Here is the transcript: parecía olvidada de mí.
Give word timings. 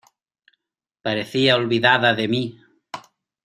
parecía 1.03 1.55
olvidada 1.61 2.15
de 2.15 2.27
mí. 2.27 2.59